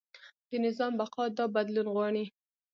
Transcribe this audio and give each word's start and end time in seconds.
د 0.49 0.51
نظام 0.65 0.93
بقا 0.99 1.23
دا 1.37 1.45
بدلون 1.55 1.87
غواړي. 1.95 2.25